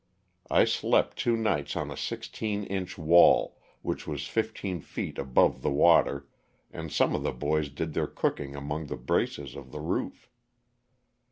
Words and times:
I 0.49 0.65
slept 0.65 1.17
two 1.17 1.37
nights 1.37 1.75
on 1.75 1.91
a 1.91 1.95
sixteen 1.95 2.63
inch 2.63 2.97
wall 2.97 3.59
which 3.83 4.07
was 4.07 4.25
fifteen 4.25 4.79
feet 4.81 5.19
above 5.19 5.61
the 5.61 5.69
water, 5.69 6.27
and 6.71 6.91
some 6.91 7.13
of 7.13 7.21
the 7.21 7.31
boys 7.31 7.69
did 7.69 7.93
their 7.93 8.07
cooking 8.07 8.55
among 8.55 8.87
the 8.87 8.97
braces 8.97 9.55
of 9.55 9.71
the 9.71 9.79
roof. 9.79 10.27